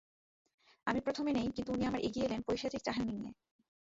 আমি 0.87 0.99
প্রথমে 1.01 1.31
নেই, 1.31 1.47
কিন্তু 1.55 1.69
উনি 1.71 1.83
আমার 1.85 2.01
এগিয়ে 2.01 2.25
এলেন 2.25 2.41
পৈশাচিক 2.47 2.81
চাহনি 2.83 3.13
নিয়ে। 3.13 3.31